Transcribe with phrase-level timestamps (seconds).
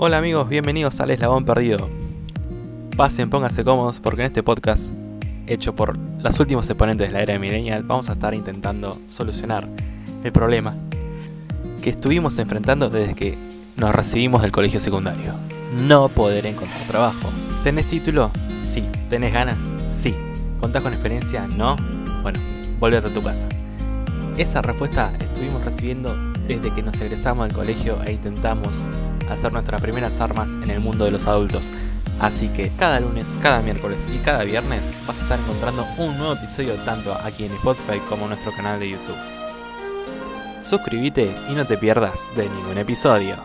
[0.00, 1.88] Hola amigos, bienvenidos al Eslabón Perdido.
[2.96, 4.94] Pasen, pónganse cómodos porque en este podcast,
[5.48, 9.66] hecho por los últimos exponentes de la era millennial, vamos a estar intentando solucionar
[10.22, 10.72] el problema
[11.82, 13.36] que estuvimos enfrentando desde que
[13.76, 15.32] nos recibimos del colegio secundario.
[15.84, 17.28] No poder encontrar trabajo.
[17.64, 18.30] ¿Tenés título?
[18.68, 18.84] Sí.
[19.10, 19.58] ¿Tenés ganas?
[19.90, 20.14] Sí.
[20.60, 21.48] ¿Contás con experiencia?
[21.56, 21.74] No.
[22.22, 22.38] Bueno,
[22.78, 23.48] volvete a tu casa.
[24.36, 26.14] Esa respuesta estuvimos recibiendo
[26.46, 28.88] desde que nos egresamos del colegio e intentamos
[29.30, 31.70] hacer nuestras primeras armas en el mundo de los adultos.
[32.20, 36.34] Así que cada lunes, cada miércoles y cada viernes vas a estar encontrando un nuevo
[36.34, 39.16] episodio tanto aquí en Spotify como en nuestro canal de YouTube.
[40.60, 43.36] Suscríbete y no te pierdas de ningún episodio.